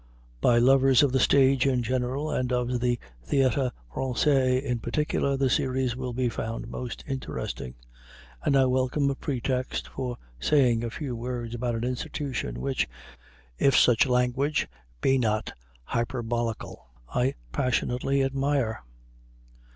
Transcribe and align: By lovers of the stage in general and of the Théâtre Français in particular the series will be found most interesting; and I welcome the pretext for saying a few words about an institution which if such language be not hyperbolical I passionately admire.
By 0.41 0.57
lovers 0.57 1.03
of 1.03 1.11
the 1.11 1.19
stage 1.19 1.67
in 1.67 1.83
general 1.83 2.31
and 2.31 2.51
of 2.51 2.79
the 2.79 2.97
Théâtre 3.29 3.69
Français 3.93 4.59
in 4.59 4.79
particular 4.79 5.37
the 5.37 5.47
series 5.47 5.95
will 5.95 6.11
be 6.11 6.27
found 6.27 6.67
most 6.69 7.03
interesting; 7.07 7.75
and 8.43 8.57
I 8.57 8.65
welcome 8.65 9.05
the 9.07 9.13
pretext 9.13 9.87
for 9.89 10.17
saying 10.39 10.83
a 10.83 10.89
few 10.89 11.15
words 11.15 11.53
about 11.53 11.75
an 11.75 11.83
institution 11.83 12.59
which 12.59 12.87
if 13.59 13.77
such 13.77 14.07
language 14.07 14.67
be 15.01 15.19
not 15.19 15.53
hyperbolical 15.83 16.87
I 17.13 17.35
passionately 17.51 18.23
admire. 18.23 18.81